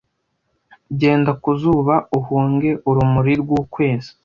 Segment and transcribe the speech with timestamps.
[0.99, 4.09] genda ku zuba uhunge urumuri rw'ukwezi